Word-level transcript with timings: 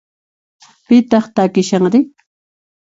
Pitaq 0.85 1.25
takishanri? 1.35 1.99